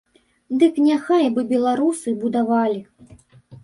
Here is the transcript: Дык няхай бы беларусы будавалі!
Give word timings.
Дык 0.63 0.79
няхай 0.87 1.29
бы 1.37 1.41
беларусы 1.53 2.17
будавалі! 2.25 2.85